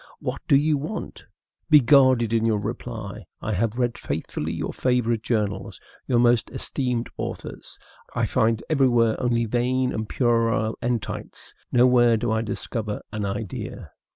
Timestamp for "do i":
12.17-12.41